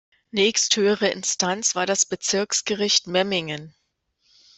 [0.31, 3.75] Nächsthöhere Instanz war das Bezirksgericht Memmingen.